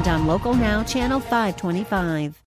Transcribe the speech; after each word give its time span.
and 0.00 0.08
on 0.08 0.26
Local 0.26 0.54
Now, 0.54 0.82
Channel 0.82 1.20
525. 1.20 2.42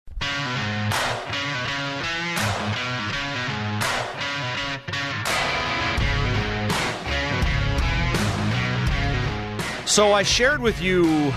So 9.86 10.14
I 10.14 10.24
shared 10.24 10.62
with 10.62 10.82
you 10.82 11.34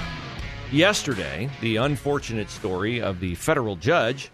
yesterday 0.71 1.51
the 1.61 1.77
unfortunate 1.77 2.49
story 2.49 3.03
of 3.03 3.19
the 3.19 3.35
federal 3.35 3.75
judge 3.75 4.31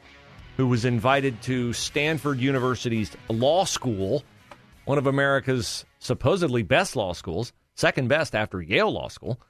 who 0.58 0.66
was 0.66 0.84
invited 0.84 1.40
to 1.42 1.72
Stanford 1.72 2.38
University's 2.38 3.16
law 3.30 3.64
school, 3.64 4.22
one 4.84 4.98
of 4.98 5.06
America's 5.06 5.86
supposedly 5.98 6.62
best 6.62 6.94
law 6.94 7.14
schools, 7.14 7.54
second 7.74 8.08
best 8.08 8.34
after 8.34 8.60
Yale 8.60 8.92
Law 8.92 9.08
School. 9.08 9.40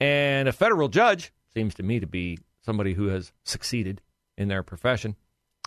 And 0.00 0.48
a 0.48 0.52
federal 0.52 0.88
judge 0.88 1.32
seems 1.54 1.74
to 1.74 1.82
me 1.82 2.00
to 2.00 2.06
be 2.06 2.38
somebody 2.64 2.94
who 2.94 3.06
has 3.06 3.32
succeeded 3.44 4.00
in 4.36 4.48
their 4.48 4.62
profession. 4.62 5.16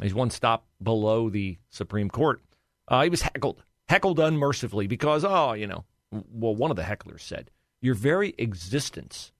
He's 0.01 0.13
one 0.13 0.29
stop 0.29 0.65
below 0.81 1.29
the 1.29 1.57
Supreme 1.69 2.09
Court. 2.09 2.41
Uh, 2.87 3.03
he 3.03 3.09
was 3.09 3.21
heckled, 3.21 3.63
heckled 3.87 4.19
unmercifully 4.19 4.87
because, 4.87 5.23
oh, 5.23 5.53
you 5.53 5.67
know, 5.67 5.85
well, 6.11 6.55
one 6.55 6.71
of 6.71 6.77
the 6.77 6.83
hecklers 6.83 7.21
said, 7.21 7.49
your 7.81 7.95
very 7.95 8.33
existence 8.37 9.31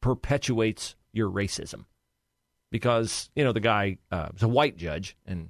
perpetuates 0.00 0.94
your 1.12 1.30
racism. 1.30 1.84
Because, 2.70 3.30
you 3.34 3.44
know, 3.44 3.52
the 3.52 3.60
guy 3.60 3.98
uh, 4.12 4.28
was 4.32 4.42
a 4.42 4.48
white 4.48 4.76
judge 4.76 5.16
and 5.26 5.48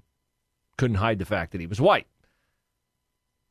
couldn't 0.76 0.98
hide 0.98 1.18
the 1.18 1.24
fact 1.24 1.52
that 1.52 1.60
he 1.60 1.66
was 1.66 1.80
white. 1.80 2.06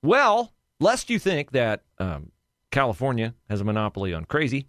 Well, 0.01 0.53
lest 0.79 1.09
you 1.09 1.19
think 1.19 1.51
that 1.51 1.83
um, 1.99 2.31
California 2.71 3.33
has 3.49 3.59
a 3.59 3.65
monopoly 3.65 4.13
on 4.13 4.25
crazy, 4.25 4.67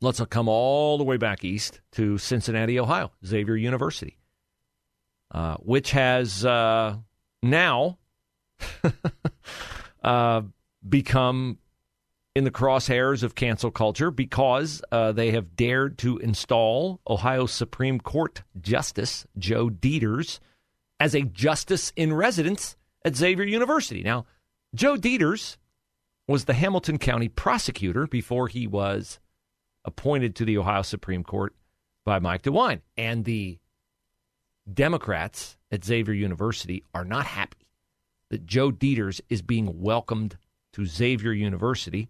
let's 0.00 0.20
come 0.30 0.48
all 0.48 0.98
the 0.98 1.04
way 1.04 1.16
back 1.16 1.44
east 1.44 1.80
to 1.92 2.18
Cincinnati, 2.18 2.78
Ohio, 2.78 3.12
Xavier 3.24 3.56
University, 3.56 4.18
uh, 5.32 5.56
which 5.56 5.92
has 5.92 6.44
uh, 6.44 6.96
now 7.42 7.98
uh, 10.04 10.42
become 10.86 11.58
in 12.34 12.44
the 12.44 12.50
crosshairs 12.50 13.22
of 13.22 13.34
cancel 13.34 13.70
culture 13.70 14.10
because 14.10 14.82
uh, 14.92 15.10
they 15.12 15.30
have 15.30 15.56
dared 15.56 15.96
to 15.96 16.18
install 16.18 17.00
Ohio 17.08 17.46
Supreme 17.46 17.98
Court 17.98 18.42
Justice 18.60 19.26
Joe 19.38 19.70
Deters 19.70 20.38
as 21.00 21.14
a 21.14 21.22
justice 21.22 21.94
in 21.96 22.12
residence 22.12 22.76
at 23.04 23.16
Xavier 23.16 23.46
University. 23.46 24.02
Now, 24.02 24.26
Joe 24.74 24.98
Deters 24.98 25.56
was 26.28 26.44
the 26.44 26.54
Hamilton 26.54 26.98
County 26.98 27.28
prosecutor 27.28 28.06
before 28.06 28.48
he 28.48 28.66
was 28.66 29.18
appointed 29.86 30.36
to 30.36 30.44
the 30.44 30.58
Ohio 30.58 30.82
Supreme 30.82 31.24
Court 31.24 31.54
by 32.04 32.18
Mike 32.18 32.42
DeWine. 32.42 32.80
And 32.96 33.24
the 33.24 33.58
Democrats 34.72 35.56
at 35.70 35.84
Xavier 35.84 36.14
University 36.14 36.82
are 36.92 37.04
not 37.04 37.26
happy 37.26 37.66
that 38.30 38.44
Joe 38.44 38.70
Deters 38.70 39.20
is 39.28 39.40
being 39.40 39.80
welcomed 39.80 40.36
to 40.72 40.84
Xavier 40.84 41.32
University 41.32 42.08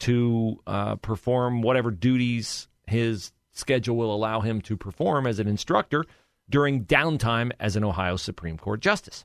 to 0.00 0.60
uh, 0.66 0.96
perform 0.96 1.60
whatever 1.60 1.90
duties 1.90 2.68
his 2.86 3.32
schedule 3.52 3.96
will 3.96 4.14
allow 4.14 4.40
him 4.40 4.60
to 4.62 4.76
perform 4.76 5.26
as 5.26 5.40
an 5.40 5.48
instructor 5.48 6.04
during 6.48 6.84
downtime 6.84 7.50
as 7.58 7.76
an 7.76 7.84
Ohio 7.84 8.16
Supreme 8.16 8.56
Court 8.56 8.80
justice. 8.80 9.24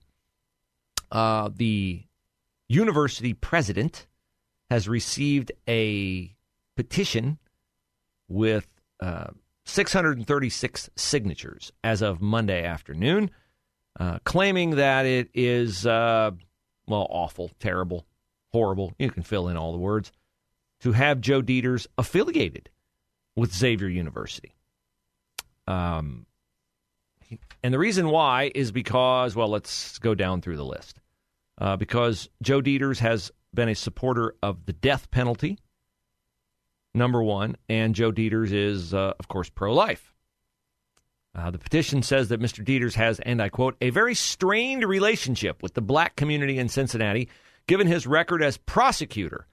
Uh, 1.12 1.50
the 1.56 2.04
university 2.68 3.34
president 3.34 4.08
has 4.70 4.90
received 4.90 5.52
a 5.68 6.36
petition 6.76 7.38
with 8.34 8.68
uh, 9.00 9.28
636 9.66 10.90
signatures 10.96 11.72
as 11.84 12.02
of 12.02 12.22
Monday 12.22 12.64
afternoon, 12.64 13.32
uh, 14.00 14.20
claiming 14.24 14.72
that 14.72 15.06
it 15.06 15.30
is, 15.34 15.86
uh, 15.86 16.32
well, 16.88 17.08
awful, 17.10 17.52
terrible, 17.60 18.06
horrible. 18.52 18.94
You 18.98 19.12
can 19.12 19.24
fill 19.24 19.48
in 19.48 19.58
all 19.58 19.72
the 19.72 19.78
words 19.78 20.12
to 20.82 20.92
have 20.92 21.22
Joe 21.22 21.42
Deters 21.42 21.88
affiliated 21.98 22.70
with 23.36 23.54
Xavier 23.54 23.88
University. 23.88 24.56
Um, 25.68 26.26
and 27.64 27.74
the 27.74 27.80
reason 27.80 28.10
why 28.10 28.52
is 28.54 28.72
because, 28.72 29.36
well, 29.36 29.48
let's 29.48 29.98
go 30.00 30.14
down 30.14 30.42
through 30.42 30.58
the 30.58 30.66
list. 30.66 31.00
Uh, 31.60 31.78
because 31.78 32.30
Joe 32.42 32.62
Deters 32.62 33.00
has 33.00 33.32
been 33.54 33.70
a 33.70 33.76
supporter 33.76 34.36
of 34.42 34.66
the 34.66 34.74
death 34.74 35.10
penalty, 35.12 35.60
number 36.94 37.22
one, 37.22 37.56
and 37.70 37.96
Joe 37.96 38.12
Deters 38.12 38.52
is, 38.52 38.94
uh, 38.94 39.14
of 39.20 39.28
course, 39.28 39.50
pro 39.50 39.74
life. 39.74 40.14
Uh, 41.36 41.50
the 41.50 41.58
petition 41.58 42.04
says 42.04 42.30
that 42.30 42.40
Mr. 42.40 42.64
Deters 42.64 42.96
has, 42.96 43.20
and 43.20 43.42
I 43.42 43.50
quote, 43.50 43.76
a 43.82 43.90
very 43.90 44.14
strained 44.14 44.84
relationship 44.84 45.64
with 45.64 45.74
the 45.74 45.82
black 45.82 46.16
community 46.16 46.60
in 46.60 46.70
Cincinnati, 46.70 47.28
given 47.66 47.88
his 47.88 48.06
record 48.06 48.44
as 48.44 48.58
prosecutor 48.58 49.48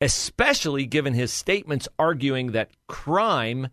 especially 0.00 0.86
given 0.86 1.14
his 1.14 1.32
statements 1.32 1.88
arguing 1.98 2.52
that 2.52 2.70
crime 2.86 3.68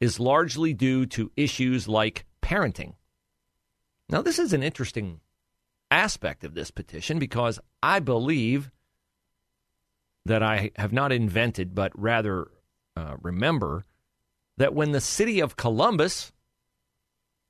is 0.00 0.20
largely 0.20 0.72
due 0.72 1.06
to 1.06 1.30
issues 1.36 1.88
like 1.88 2.24
parenting. 2.42 2.94
Now, 4.08 4.22
this 4.22 4.38
is 4.38 4.52
an 4.52 4.62
interesting 4.62 5.20
aspect 5.90 6.44
of 6.44 6.54
this 6.54 6.70
petition 6.70 7.18
because 7.18 7.58
I 7.82 8.00
believe 8.00 8.70
that 10.28 10.42
I 10.42 10.70
have 10.76 10.92
not 10.92 11.12
invented, 11.12 11.74
but 11.74 11.92
rather 11.98 12.48
uh, 12.96 13.16
remember 13.20 13.84
that 14.56 14.74
when 14.74 14.92
the 14.92 15.00
city 15.00 15.40
of 15.40 15.56
Columbus, 15.56 16.32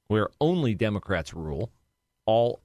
where 0.08 0.28
only 0.40 0.74
Democrats 0.74 1.34
rule, 1.34 1.70
all 2.26 2.60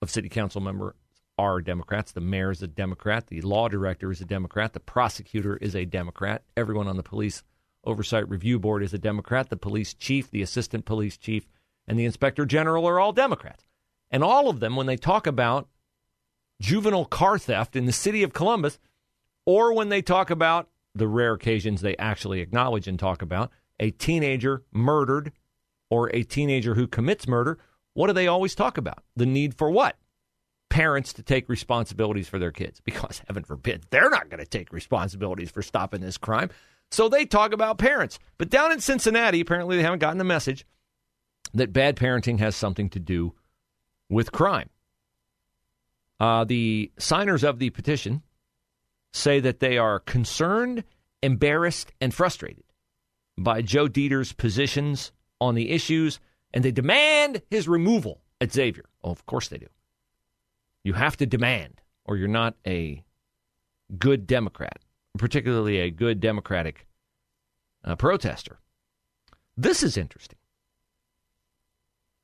of 0.00 0.10
city 0.10 0.28
council 0.28 0.60
members 0.60 0.94
are 1.38 1.60
Democrats. 1.60 2.12
The 2.12 2.20
mayor 2.20 2.50
is 2.50 2.62
a 2.62 2.66
Democrat. 2.66 3.28
The 3.28 3.40
law 3.42 3.68
director 3.68 4.10
is 4.10 4.20
a 4.20 4.24
Democrat. 4.24 4.72
The 4.72 4.80
prosecutor 4.80 5.56
is 5.56 5.76
a 5.76 5.84
Democrat. 5.84 6.42
Everyone 6.56 6.88
on 6.88 6.96
the 6.96 7.02
police 7.02 7.42
oversight 7.84 8.28
review 8.28 8.58
board 8.58 8.82
is 8.82 8.92
a 8.92 8.98
Democrat. 8.98 9.48
The 9.48 9.56
police 9.56 9.94
chief, 9.94 10.30
the 10.30 10.42
assistant 10.42 10.84
police 10.84 11.16
chief, 11.16 11.46
and 11.86 11.98
the 11.98 12.04
inspector 12.04 12.44
general 12.44 12.86
are 12.88 12.98
all 12.98 13.12
Democrats. 13.12 13.64
And 14.10 14.24
all 14.24 14.48
of 14.48 14.60
them, 14.60 14.74
when 14.74 14.86
they 14.86 14.96
talk 14.96 15.26
about 15.26 15.68
juvenile 16.60 17.04
car 17.04 17.38
theft 17.38 17.76
in 17.76 17.86
the 17.86 17.92
city 17.92 18.22
of 18.22 18.32
Columbus, 18.32 18.78
or 19.46 19.72
when 19.72 19.88
they 19.88 20.02
talk 20.02 20.30
about 20.30 20.68
the 20.94 21.08
rare 21.08 21.34
occasions 21.34 21.80
they 21.80 21.96
actually 21.96 22.40
acknowledge 22.40 22.88
and 22.88 22.98
talk 22.98 23.22
about 23.22 23.50
a 23.78 23.90
teenager 23.92 24.64
murdered 24.72 25.32
or 25.90 26.14
a 26.14 26.22
teenager 26.22 26.74
who 26.74 26.86
commits 26.86 27.28
murder, 27.28 27.58
what 27.94 28.08
do 28.08 28.12
they 28.12 28.26
always 28.26 28.54
talk 28.54 28.76
about? 28.76 29.02
The 29.16 29.26
need 29.26 29.54
for 29.54 29.70
what? 29.70 29.96
parents 30.68 31.12
to 31.14 31.22
take 31.22 31.48
responsibilities 31.48 32.28
for 32.28 32.38
their 32.38 32.52
kids 32.52 32.80
because, 32.84 33.22
heaven 33.26 33.44
forbid, 33.44 33.86
they're 33.90 34.10
not 34.10 34.28
going 34.28 34.42
to 34.42 34.46
take 34.46 34.72
responsibilities 34.72 35.50
for 35.50 35.62
stopping 35.62 36.00
this 36.00 36.18
crime. 36.18 36.50
So 36.90 37.08
they 37.08 37.26
talk 37.26 37.52
about 37.52 37.78
parents. 37.78 38.18
But 38.38 38.50
down 38.50 38.72
in 38.72 38.80
Cincinnati, 38.80 39.40
apparently 39.40 39.76
they 39.76 39.82
haven't 39.82 39.98
gotten 39.98 40.18
the 40.18 40.24
message 40.24 40.66
that 41.54 41.72
bad 41.72 41.96
parenting 41.96 42.38
has 42.38 42.56
something 42.56 42.88
to 42.90 43.00
do 43.00 43.34
with 44.08 44.32
crime. 44.32 44.70
Uh, 46.20 46.44
the 46.44 46.90
signers 46.98 47.44
of 47.44 47.58
the 47.58 47.70
petition 47.70 48.22
say 49.12 49.40
that 49.40 49.60
they 49.60 49.78
are 49.78 50.00
concerned, 50.00 50.84
embarrassed, 51.22 51.92
and 52.00 52.12
frustrated 52.12 52.64
by 53.36 53.62
Joe 53.62 53.88
Deters' 53.88 54.32
positions 54.32 55.12
on 55.40 55.54
the 55.54 55.70
issues, 55.70 56.18
and 56.52 56.64
they 56.64 56.72
demand 56.72 57.42
his 57.50 57.68
removal 57.68 58.20
at 58.40 58.52
Xavier. 58.52 58.84
Oh, 59.02 59.10
of 59.10 59.24
course 59.26 59.48
they 59.48 59.58
do. 59.58 59.68
You 60.82 60.94
have 60.94 61.16
to 61.18 61.26
demand, 61.26 61.80
or 62.04 62.16
you're 62.16 62.28
not 62.28 62.56
a 62.66 63.04
good 63.98 64.26
Democrat, 64.26 64.80
particularly 65.16 65.78
a 65.78 65.90
good 65.90 66.20
Democratic 66.20 66.86
uh, 67.84 67.96
protester. 67.96 68.58
This 69.56 69.82
is 69.82 69.96
interesting. 69.96 70.37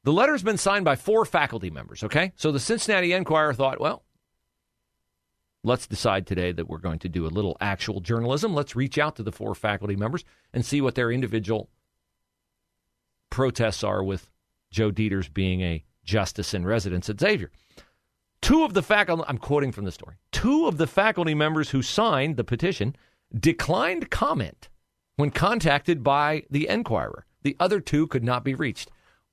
The 0.04 0.12
letter's 0.12 0.42
been 0.42 0.58
signed 0.58 0.84
by 0.84 0.96
four 0.96 1.24
faculty 1.24 1.70
members, 1.70 2.04
okay? 2.04 2.32
So 2.36 2.52
the 2.52 2.60
Cincinnati 2.60 3.12
Enquirer 3.12 3.54
thought, 3.54 3.80
well, 3.80 4.04
let's 5.62 5.86
decide 5.86 6.26
today 6.26 6.52
that 6.52 6.68
we're 6.68 6.78
going 6.78 6.98
to 7.00 7.08
do 7.08 7.26
a 7.26 7.28
little 7.28 7.56
actual 7.60 8.00
journalism. 8.00 8.54
Let's 8.54 8.76
reach 8.76 8.98
out 8.98 9.16
to 9.16 9.22
the 9.22 9.32
four 9.32 9.54
faculty 9.54 9.96
members 9.96 10.24
and 10.52 10.64
see 10.64 10.82
what 10.82 10.94
their 10.94 11.10
individual 11.10 11.70
protests 13.30 13.82
are 13.82 14.04
with 14.04 14.30
Joe 14.70 14.90
Deters 14.90 15.28
being 15.28 15.62
a 15.62 15.84
justice 16.04 16.52
in 16.52 16.66
residence 16.66 17.08
at 17.08 17.18
Xavier. 17.18 17.50
Two 18.42 18.62
of 18.62 18.74
the 18.74 18.82
faculty, 18.82 19.24
I'm 19.26 19.38
quoting 19.38 19.72
from 19.72 19.86
the 19.86 19.92
story, 19.92 20.16
two 20.30 20.66
of 20.66 20.76
the 20.76 20.86
faculty 20.86 21.34
members 21.34 21.70
who 21.70 21.80
signed 21.80 22.36
the 22.36 22.44
petition 22.44 22.94
declined 23.34 24.10
comment 24.10 24.68
when 25.16 25.30
contacted 25.30 26.02
by 26.02 26.44
the 26.50 26.68
Enquirer. 26.68 27.24
The 27.42 27.56
other 27.58 27.80
two 27.80 28.06
could 28.06 28.22
not 28.22 28.44
be 28.44 28.54
reached. 28.54 28.90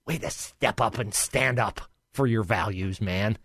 Way 0.07 0.17
to 0.19 0.29
step 0.29 0.81
up 0.81 0.97
and 0.97 1.13
stand 1.13 1.59
up 1.59 1.81
for 2.13 2.27
your 2.27 2.43
values, 2.43 2.99
man. 3.01 3.37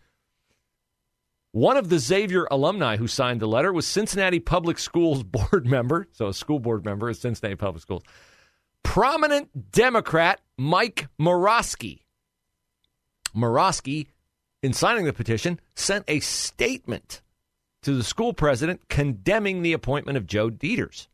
One 1.53 1.77
of 1.77 1.89
the 1.89 1.99
Xavier 1.99 2.47
alumni 2.51 2.97
who 2.97 3.07
signed 3.07 3.41
the 3.41 3.49
letter 3.49 3.73
was 3.73 3.87
Cincinnati 3.87 4.41
Public 4.41 4.79
Schools 4.79 5.23
board 5.25 5.67
member, 5.67 6.07
so 6.13 6.29
a 6.29 6.35
school 6.35 6.59
board 6.59 6.85
member 6.85 7.09
of 7.09 7.17
Cincinnati 7.17 7.57
Public 7.57 7.83
Schools, 7.83 8.03
prominent 8.83 9.73
Democrat 9.73 10.41
Mike 10.59 11.09
Moroski. 11.19 12.03
Moroski, 13.35 14.07
in 14.63 14.73
signing 14.73 15.05
the 15.05 15.13
petition, 15.13 15.61
sent 15.75 16.05
a 16.09 16.21
statement 16.21 17.23
to 17.83 17.95
the 17.95 18.05
school 18.05 18.33
president 18.33 18.89
condemning 18.89 19.63
the 19.63 19.73
appointment 19.73 20.19
of 20.19 20.27
Joe 20.27 20.51
Deters. 20.51 21.09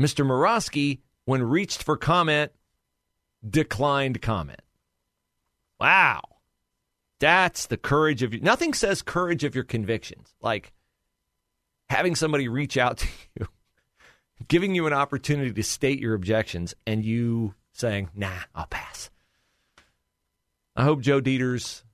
Mr. 0.00 0.24
Moroski, 0.24 1.00
when 1.24 1.42
reached 1.42 1.82
for 1.82 1.96
comment, 1.96 2.52
declined 3.48 4.20
comment. 4.22 4.62
Wow. 5.78 6.20
That's 7.18 7.66
the 7.66 7.76
courage 7.76 8.22
of 8.22 8.32
you. 8.32 8.40
Nothing 8.40 8.74
says 8.74 9.02
courage 9.02 9.44
of 9.44 9.54
your 9.54 9.64
convictions 9.64 10.34
like 10.40 10.72
having 11.88 12.14
somebody 12.14 12.48
reach 12.48 12.76
out 12.76 12.98
to 12.98 13.08
you, 13.38 13.48
giving 14.48 14.74
you 14.74 14.86
an 14.86 14.92
opportunity 14.92 15.52
to 15.52 15.62
state 15.62 16.00
your 16.00 16.14
objections, 16.14 16.74
and 16.86 17.04
you 17.04 17.54
saying, 17.72 18.10
nah, 18.14 18.40
I'll 18.54 18.66
pass. 18.66 19.10
I 20.76 20.84
hope 20.84 21.00
Joe 21.00 21.20
Deters 21.20 21.84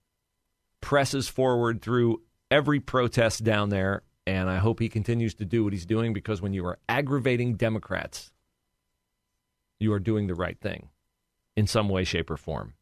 presses 0.80 1.28
forward 1.28 1.82
through 1.82 2.22
every 2.50 2.78
protest 2.78 3.42
down 3.42 3.70
there, 3.70 4.02
and 4.26 4.48
I 4.48 4.58
hope 4.58 4.78
he 4.78 4.88
continues 4.88 5.34
to 5.34 5.44
do 5.44 5.64
what 5.64 5.72
he's 5.72 5.86
doing 5.86 6.12
because 6.12 6.40
when 6.40 6.52
you 6.52 6.64
are 6.66 6.78
aggravating 6.88 7.54
Democrats, 7.54 8.30
you 9.78 9.92
are 9.92 10.00
doing 10.00 10.26
the 10.26 10.34
right 10.34 10.58
thing 10.60 10.88
in 11.56 11.66
some 11.66 11.88
way, 11.88 12.04
shape, 12.04 12.30
or 12.30 12.36
form. 12.36 12.74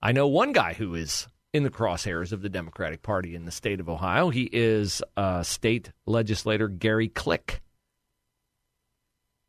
I 0.00 0.12
know 0.12 0.26
one 0.26 0.52
guy 0.52 0.74
who 0.74 0.94
is 0.94 1.28
in 1.52 1.62
the 1.62 1.70
crosshairs 1.70 2.32
of 2.32 2.42
the 2.42 2.48
Democratic 2.48 3.02
Party 3.02 3.34
in 3.34 3.44
the 3.44 3.50
state 3.50 3.80
of 3.80 3.88
Ohio. 3.88 4.30
He 4.30 4.48
is 4.52 5.02
uh, 5.16 5.42
state 5.42 5.92
legislator 6.06 6.68
Gary 6.68 7.08
Click. 7.08 7.60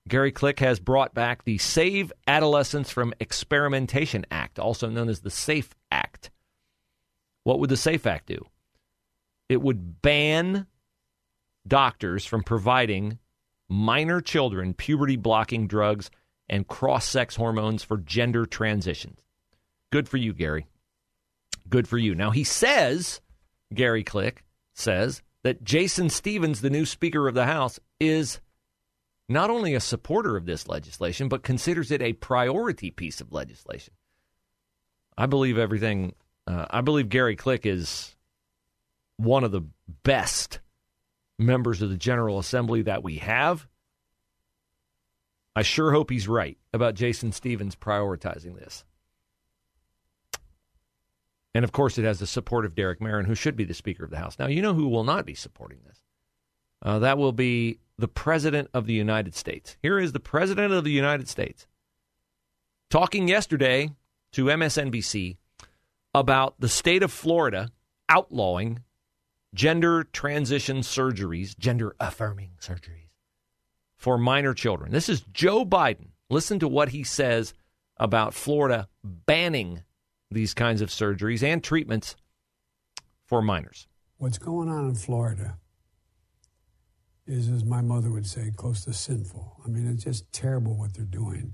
Gary 0.07 0.31
Click 0.31 0.59
has 0.59 0.80
brought 0.80 1.13
back 1.13 1.44
the 1.44 1.57
Save 1.57 2.12
Adolescents 2.27 2.91
from 2.91 3.13
Experimentation 3.21 4.25
Act, 4.30 4.59
also 4.59 4.89
known 4.89 5.07
as 5.07 5.21
the 5.21 5.30
SAFE 5.30 5.74
Act. 5.91 6.30
What 7.45 7.59
would 7.59 7.69
the 7.69 7.77
SAFE 7.77 8.06
Act 8.06 8.27
do? 8.27 8.45
It 9.47 9.62
would 9.62 10.01
ban 10.01 10.68
doctors 11.65 12.25
from 12.25 12.44
providing 12.44 13.18
minor 13.69 14.19
children 14.19 14.74
puberty 14.74 15.15
blocking 15.15 15.68
drugs 15.68 16.12
and 16.50 16.68
cross 16.68 17.07
sex 17.07 17.36
hormones 17.36 17.84
for 17.84 17.98
gender 17.98 18.45
transitions. 18.45 19.19
Good 19.92 20.10
for 20.10 20.18
you, 20.18 20.34
Gary. 20.34 20.68
Good 21.69 21.88
for 21.88 21.98
you. 21.98 22.16
Now, 22.16 22.31
he 22.31 22.44
says, 22.44 23.22
Gary 23.74 24.04
Click 24.04 24.44
says, 24.74 25.22
that 25.44 25.63
Jason 25.63 26.10
Stephens, 26.10 26.62
the 26.62 26.69
new 26.69 26.86
Speaker 26.86 27.28
of 27.28 27.36
the 27.36 27.45
House, 27.45 27.80
is 28.00 28.40
not 29.30 29.50
only 29.50 29.74
a 29.74 29.80
supporter 29.80 30.36
of 30.36 30.45
this 30.45 30.68
legislation, 30.68 31.28
but 31.28 31.44
considers 31.44 31.92
it 31.92 32.01
a 32.01 32.13
priority 32.13 32.92
piece 32.92 33.22
of 33.22 33.31
legislation. 33.31 33.94
I 35.18 35.25
believe 35.28 35.57
everything, 35.57 36.13
uh, 36.48 36.66
I 36.69 36.81
believe 36.81 37.10
Gary 37.10 37.36
Click 37.36 37.66
is 37.66 38.16
one 39.18 39.44
of 39.44 39.51
the 39.51 39.63
best 40.04 40.60
members 41.38 41.81
of 41.81 41.90
the 41.90 41.98
General 41.98 42.40
Assembly 42.40 42.84
that 42.84 43.04
we 43.04 43.18
have. 43.18 43.68
I 45.56 45.62
sure 45.62 45.92
hope 45.92 46.10
he's 46.10 46.28
right 46.28 46.58
about 46.74 46.96
Jason 46.96 47.32
Stephens 47.32 47.76
prioritizing 47.76 48.56
this. 48.56 48.84
And 51.54 51.64
of 51.64 51.72
course, 51.72 51.98
it 52.00 52.06
has 52.06 52.20
the 52.20 52.26
support 52.26 52.66
of 52.66 52.74
Derek 52.74 53.00
Merrin, 53.00 53.28
who 53.28 53.36
should 53.36 53.56
be 53.56 53.64
the 53.64 53.76
Speaker 53.76 54.04
of 54.04 54.10
the 54.10 54.18
House. 54.18 54.40
Now, 54.40 54.48
you 54.48 54.62
know 54.62 54.74
who 54.74 54.88
will 54.88 55.04
not 55.04 55.26
be 55.26 55.36
supporting 55.36 55.80
this? 55.86 56.02
Uh, 56.82 57.00
that 57.00 57.18
will 57.18 57.32
be 57.32 57.80
the 58.00 58.08
President 58.08 58.70
of 58.74 58.88
the 58.88 58.94
United 58.94 59.36
States. 59.36 59.78
Here 59.82 60.00
is 60.00 60.12
the 60.12 60.20
President 60.20 60.74
of 60.74 60.84
the 60.84 60.92
United 60.92 61.30
States 61.30 61.68
talking 62.90 63.28
yesterday 63.28 63.92
to 64.32 64.46
MSNBC 64.46 65.38
about 66.14 66.56
the 66.60 66.70
state 66.70 67.04
of 67.04 67.12
Florida 67.12 67.72
outlawing 68.10 68.84
gender 69.54 70.04
transition 70.04 70.78
surgeries, 70.78 71.58
gender 71.58 71.96
affirming 72.00 72.52
surgeries 72.60 73.03
for 74.04 74.18
minor 74.18 74.54
children. 74.54 74.92
This 74.92 75.08
is 75.08 75.22
Joe 75.32 75.64
Biden. 75.64 76.08
Listen 76.30 76.60
to 76.60 76.68
what 76.68 76.90
he 76.90 77.06
says 77.06 77.54
about 77.96 78.34
Florida 78.34 78.90
banning 79.02 79.82
these 80.30 80.54
kinds 80.54 80.82
of 80.82 80.90
surgeries 80.90 81.42
and 81.42 81.64
treatments 81.64 82.18
for 83.26 83.42
minors. 83.42 83.88
What's 84.18 84.38
going 84.38 84.68
on 84.68 84.90
in 84.90 84.96
Florida 84.96 85.58
is, 87.26 87.48
as 87.48 87.64
my 87.64 87.80
mother 87.80 88.12
would 88.12 88.28
say, 88.28 88.52
close 88.54 88.84
to 88.84 88.92
sinful. 88.92 89.62
I 89.64 89.70
mean, 89.70 89.88
it's 89.88 90.04
just 90.04 90.30
terrible 90.34 90.78
what 90.78 90.94
they're 90.94 91.06
doing. 91.06 91.54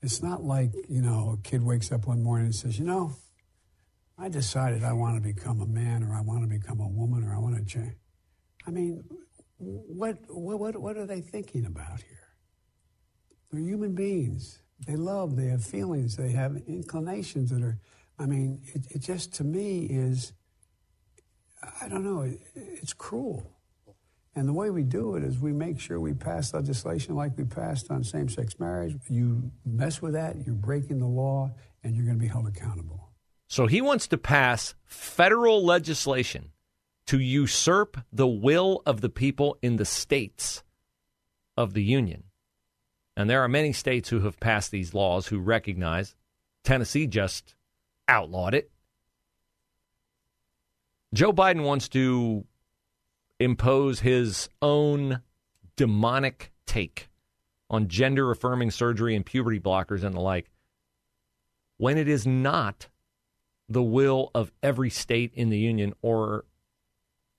It's 0.00 0.22
not 0.22 0.44
like, 0.44 0.70
you 0.88 1.02
know, 1.02 1.36
a 1.40 1.42
kid 1.42 1.60
wakes 1.60 1.90
up 1.90 2.06
one 2.06 2.22
morning 2.22 2.46
and 2.46 2.54
says, 2.54 2.78
you 2.78 2.84
know, 2.84 3.16
I 4.16 4.28
decided 4.28 4.84
I 4.84 4.92
want 4.92 5.16
to 5.16 5.20
become 5.20 5.60
a 5.60 5.66
man 5.66 6.04
or 6.04 6.14
I 6.14 6.20
want 6.20 6.42
to 6.42 6.46
become 6.46 6.78
a 6.78 6.86
woman 6.86 7.24
or 7.24 7.34
I 7.34 7.38
want 7.38 7.56
to 7.56 7.64
change. 7.64 7.96
I 8.64 8.70
mean, 8.70 9.02
what, 9.60 10.16
what, 10.28 10.76
what 10.76 10.96
are 10.96 11.06
they 11.06 11.20
thinking 11.20 11.66
about 11.66 12.02
here? 12.02 12.28
They're 13.50 13.60
human 13.60 13.94
beings. 13.94 14.62
They 14.86 14.96
love, 14.96 15.36
they 15.36 15.46
have 15.46 15.62
feelings, 15.62 16.16
they 16.16 16.30
have 16.30 16.56
inclinations 16.66 17.50
that 17.50 17.62
are 17.62 17.78
I 18.20 18.26
mean, 18.26 18.60
it, 18.74 18.82
it 18.90 18.98
just 18.98 19.34
to 19.36 19.44
me 19.44 19.86
is, 19.86 20.34
I 21.80 21.88
don't 21.88 22.04
know, 22.04 22.20
it, 22.20 22.38
it's 22.54 22.92
cruel. 22.92 23.50
And 24.36 24.46
the 24.46 24.52
way 24.52 24.68
we 24.68 24.84
do 24.84 25.16
it 25.16 25.24
is 25.24 25.38
we 25.38 25.52
make 25.52 25.80
sure 25.80 25.98
we 25.98 26.12
pass 26.12 26.52
legislation 26.52 27.16
like 27.16 27.36
we 27.38 27.44
passed 27.44 27.90
on 27.90 28.04
same 28.04 28.28
sex 28.28 28.60
marriage. 28.60 28.94
You 29.08 29.50
mess 29.64 30.02
with 30.02 30.12
that, 30.12 30.36
you're 30.46 30.54
breaking 30.54 30.98
the 30.98 31.06
law, 31.06 31.50
and 31.82 31.96
you're 31.96 32.04
going 32.04 32.18
to 32.18 32.22
be 32.22 32.28
held 32.28 32.46
accountable. 32.46 33.10
So 33.48 33.66
he 33.66 33.80
wants 33.80 34.06
to 34.08 34.18
pass 34.18 34.74
federal 34.84 35.64
legislation 35.64 36.52
to 37.10 37.18
usurp 37.18 37.96
the 38.12 38.28
will 38.28 38.82
of 38.86 39.00
the 39.00 39.08
people 39.08 39.58
in 39.62 39.74
the 39.74 39.84
states 39.84 40.62
of 41.56 41.74
the 41.74 41.82
Union. 41.82 42.22
And 43.16 43.28
there 43.28 43.42
are 43.42 43.48
many 43.48 43.72
states 43.72 44.10
who 44.10 44.20
have 44.20 44.38
passed 44.38 44.70
these 44.70 44.94
laws 44.94 45.26
who 45.26 45.40
recognize. 45.40 46.14
Tennessee 46.62 47.08
just 47.08 47.56
outlawed 48.06 48.54
it. 48.54 48.70
Joe 51.12 51.32
Biden 51.32 51.64
wants 51.64 51.88
to 51.88 52.44
impose 53.40 53.98
his 53.98 54.48
own 54.62 55.20
demonic 55.74 56.52
take 56.64 57.08
on 57.68 57.88
gender 57.88 58.30
affirming 58.30 58.70
surgery 58.70 59.16
and 59.16 59.26
puberty 59.26 59.58
blockers 59.58 60.04
and 60.04 60.14
the 60.14 60.20
like 60.20 60.48
when 61.76 61.98
it 61.98 62.06
is 62.06 62.24
not 62.24 62.86
the 63.68 63.82
will 63.82 64.30
of 64.32 64.52
every 64.62 64.90
state 64.90 65.32
in 65.34 65.50
the 65.50 65.58
union 65.58 65.92
or 66.02 66.44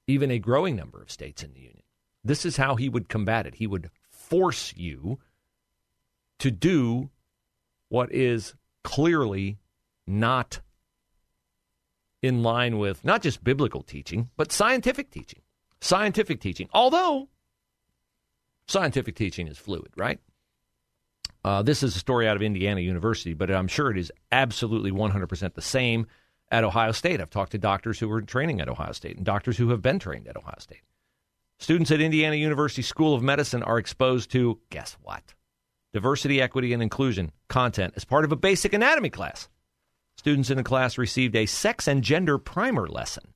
even 0.08 0.32
a 0.32 0.40
growing 0.40 0.76
number 0.76 1.02
of 1.02 1.12
states 1.12 1.44
in 1.44 1.54
the 1.54 1.60
union. 1.60 1.84
This 2.24 2.46
is 2.46 2.58
how 2.58 2.76
he 2.76 2.90
would 2.90 3.10
combat 3.10 3.46
it. 3.46 3.56
He 3.56 3.68
would 3.68 3.90
force 4.10 4.74
you 4.76 5.20
to 6.40 6.52
do 6.52 7.10
what 7.90 8.12
is 8.14 8.56
clearly 8.84 9.58
not 10.08 10.62
in 12.22 12.44
line 12.44 12.78
with 12.78 13.04
not 13.04 13.22
just 13.22 13.44
biblical 13.44 13.82
teaching, 13.82 14.30
but 14.38 14.52
scientific 14.52 15.10
teaching. 15.10 15.42
Scientific 15.82 16.40
teaching, 16.40 16.70
although 16.74 17.28
scientific 18.68 19.16
teaching 19.16 19.48
is 19.48 19.58
fluid, 19.58 19.92
right? 19.98 20.20
Uh, 21.44 21.64
this 21.64 21.82
is 21.82 21.96
a 21.96 22.00
story 22.00 22.28
out 22.28 22.36
of 22.36 22.44
Indiana 22.44 22.82
University, 22.82 23.34
but 23.34 23.50
I'm 23.50 23.68
sure 23.68 23.90
it 23.90 23.98
is 23.98 24.12
absolutely 24.32 24.92
100% 24.92 25.54
the 25.56 25.62
same 25.62 26.06
at 26.52 26.64
Ohio 26.64 26.92
State. 26.92 27.22
I've 27.22 27.30
talked 27.30 27.54
to 27.54 27.58
doctors 27.58 28.00
who 28.00 28.10
were 28.10 28.22
training 28.22 28.60
at 28.60 28.70
Ohio 28.70 28.92
State 28.92 29.16
and 29.16 29.26
doctors 29.26 29.58
who 29.58 29.70
have 29.70 29.82
been 29.82 30.00
trained 30.00 30.28
at 30.28 30.38
Ohio 30.38 30.60
State. 30.60 30.82
Students 31.58 31.92
at 31.92 32.02
Indiana 32.02 32.36
University 32.36 32.82
School 32.82 33.16
of 33.16 33.24
Medicine 33.24 33.64
are 33.64 33.78
exposed 33.78 34.32
to, 34.32 34.60
guess 34.70 34.98
what? 35.02 35.34
Diversity, 35.94 36.42
equity, 36.42 36.74
and 36.74 36.84
inclusion 36.84 37.32
content 37.48 37.94
as 37.96 38.04
part 38.04 38.26
of 38.26 38.32
a 38.32 38.36
basic 38.36 38.74
anatomy 38.74 39.10
class. 39.10 39.48
Students 40.18 40.50
in 40.50 40.58
the 40.58 40.64
class 40.64 40.98
received 40.98 41.36
a 41.36 41.46
sex 41.46 41.88
and 41.88 42.04
gender 42.04 42.38
primer 42.38 42.88
lesson 42.88 43.34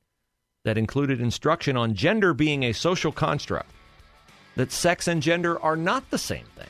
that 0.66 0.78
included 0.78 1.22
instruction 1.22 1.78
on 1.78 1.94
gender 1.94 2.34
being 2.34 2.64
a 2.64 2.74
social 2.74 3.12
construct, 3.12 3.72
that 4.56 4.72
sex 4.72 5.08
and 5.08 5.22
gender 5.22 5.62
are 5.62 5.76
not 5.76 6.10
the 6.10 6.18
same 6.18 6.46
thing, 6.56 6.70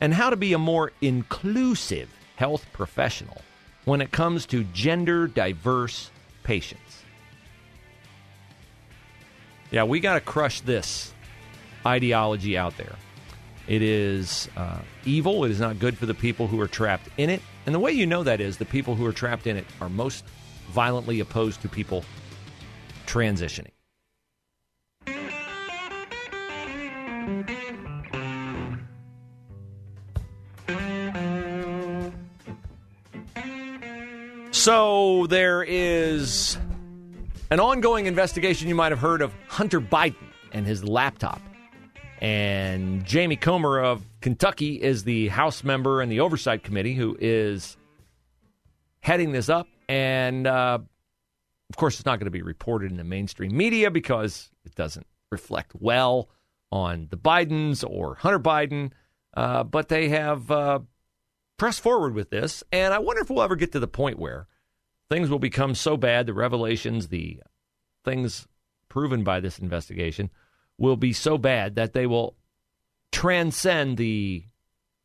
and 0.00 0.12
how 0.12 0.30
to 0.30 0.36
be 0.36 0.52
a 0.52 0.58
more 0.58 0.92
inclusive 1.00 2.10
health 2.36 2.66
professional 2.72 3.40
when 3.86 4.00
it 4.00 4.10
comes 4.10 4.44
to 4.46 4.64
gender 4.64 5.26
diverse 5.26 6.10
patients. 6.42 7.04
Yeah, 9.70 9.84
we 9.84 10.00
got 10.00 10.14
to 10.14 10.20
crush 10.20 10.60
this 10.60 11.14
ideology 11.86 12.58
out 12.58 12.76
there. 12.76 12.96
It 13.68 13.82
is 13.82 14.48
uh, 14.56 14.80
evil. 15.04 15.44
It 15.44 15.50
is 15.50 15.60
not 15.60 15.78
good 15.78 15.96
for 15.96 16.06
the 16.06 16.14
people 16.14 16.46
who 16.46 16.60
are 16.60 16.68
trapped 16.68 17.08
in 17.16 17.30
it. 17.30 17.40
And 17.64 17.74
the 17.74 17.80
way 17.80 17.92
you 17.92 18.06
know 18.06 18.22
that 18.22 18.40
is 18.40 18.58
the 18.58 18.64
people 18.64 18.94
who 18.94 19.06
are 19.06 19.12
trapped 19.12 19.46
in 19.46 19.56
it 19.56 19.64
are 19.80 19.88
most 19.88 20.24
violently 20.68 21.20
opposed 21.20 21.62
to 21.62 21.68
people 21.68 22.04
transitioning. 23.06 23.75
So 34.66 35.28
there 35.28 35.62
is 35.62 36.58
an 37.50 37.60
ongoing 37.60 38.06
investigation 38.06 38.66
you 38.66 38.74
might 38.74 38.90
have 38.90 38.98
heard 38.98 39.22
of 39.22 39.32
Hunter 39.46 39.80
Biden 39.80 40.16
and 40.50 40.66
his 40.66 40.82
laptop. 40.82 41.40
And 42.20 43.04
Jamie 43.04 43.36
Comer 43.36 43.78
of 43.78 44.02
Kentucky 44.20 44.82
is 44.82 45.04
the 45.04 45.28
House 45.28 45.62
member 45.62 46.02
in 46.02 46.08
the 46.08 46.18
Oversight 46.18 46.64
Committee 46.64 46.94
who 46.94 47.16
is 47.20 47.76
heading 48.98 49.30
this 49.30 49.48
up. 49.48 49.68
And 49.88 50.48
uh, 50.48 50.80
of 51.70 51.76
course, 51.76 52.00
it's 52.00 52.04
not 52.04 52.18
going 52.18 52.24
to 52.24 52.32
be 52.32 52.42
reported 52.42 52.90
in 52.90 52.96
the 52.96 53.04
mainstream 53.04 53.56
media 53.56 53.92
because 53.92 54.50
it 54.64 54.74
doesn't 54.74 55.06
reflect 55.30 55.76
well 55.76 56.28
on 56.72 57.06
the 57.08 57.16
Bidens 57.16 57.88
or 57.88 58.16
Hunter 58.16 58.40
Biden. 58.40 58.90
Uh, 59.32 59.62
but 59.62 59.88
they 59.88 60.08
have 60.08 60.50
uh, 60.50 60.80
pressed 61.56 61.82
forward 61.82 62.14
with 62.14 62.30
this. 62.30 62.64
And 62.72 62.92
I 62.92 62.98
wonder 62.98 63.22
if 63.22 63.30
we'll 63.30 63.44
ever 63.44 63.54
get 63.54 63.70
to 63.70 63.78
the 63.78 63.86
point 63.86 64.18
where 64.18 64.48
things 65.08 65.30
will 65.30 65.38
become 65.38 65.74
so 65.74 65.96
bad, 65.96 66.26
the 66.26 66.34
revelations, 66.34 67.08
the 67.08 67.40
things 68.04 68.46
proven 68.88 69.24
by 69.24 69.40
this 69.40 69.58
investigation 69.58 70.30
will 70.78 70.96
be 70.96 71.12
so 71.12 71.38
bad 71.38 71.76
that 71.76 71.92
they 71.92 72.06
will 72.06 72.36
transcend 73.12 73.96
the 73.96 74.44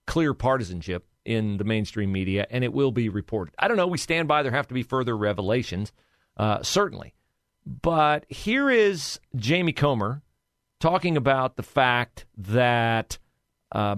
clear 0.08 0.34
partisanship 0.34 1.06
in 1.24 1.58
the 1.58 1.64
mainstream 1.64 2.12
media 2.12 2.46
and 2.50 2.64
it 2.64 2.74
will 2.74 2.92
be 2.92 3.10
reported. 3.10 3.54
I 3.58 3.68
don't 3.68 3.78
know. 3.78 3.88
We 3.88 3.98
stand 3.98 4.28
by 4.28 4.44
there 4.44 4.52
have 4.52 4.68
to 4.68 4.74
be 4.74 4.84
further 4.84 5.16
revelations, 5.16 5.92
uh, 6.38 6.64
certainly. 6.64 7.14
But 7.66 8.26
here 8.28 8.70
is 8.70 9.20
Jamie 9.36 9.74
Comer 9.74 10.24
talking 10.80 11.16
about 11.16 11.56
the 11.56 11.64
fact 11.64 12.26
that 12.36 13.20
uh, 13.72 13.98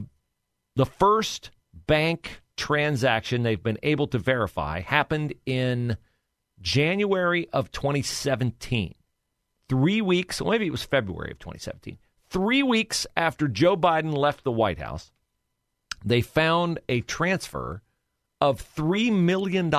the 0.75 0.85
first 0.85 1.51
bank 1.73 2.42
transaction 2.57 3.43
they've 3.43 3.63
been 3.63 3.79
able 3.83 4.07
to 4.07 4.19
verify 4.19 4.81
happened 4.81 5.33
in 5.45 5.97
January 6.61 7.47
of 7.51 7.71
2017. 7.71 8.95
Three 9.69 10.01
weeks, 10.01 10.41
maybe 10.41 10.67
it 10.67 10.71
was 10.71 10.83
February 10.83 11.31
of 11.31 11.39
2017. 11.39 11.97
Three 12.29 12.63
weeks 12.63 13.05
after 13.15 13.47
Joe 13.47 13.77
Biden 13.77 14.15
left 14.15 14.43
the 14.43 14.51
White 14.51 14.79
House, 14.79 15.11
they 16.03 16.21
found 16.21 16.79
a 16.89 17.01
transfer 17.01 17.81
of 18.41 18.61
$3 18.75 19.11
million 19.11 19.71